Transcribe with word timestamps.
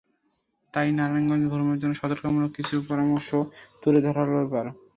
তাই 0.73 0.87
নারায়ণগঞ্জ 0.91 1.43
ভ্রমণের 1.51 1.81
জন্য 1.81 1.93
সতর্কতামূলক 1.97 2.51
কিছু 2.57 2.75
পরামর্শ 2.89 3.29
তুলে 3.83 3.99
ধরা 4.05 4.21
হলো 4.23 4.39
এবার। 4.41 4.65